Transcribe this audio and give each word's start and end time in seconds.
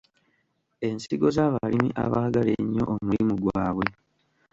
Ensigo 0.87 1.27
z’abalimi 1.35 1.89
abaagala 2.03 2.51
ennyo 2.61 2.83
omulimu 2.93 3.33
gwabwe. 3.43 3.87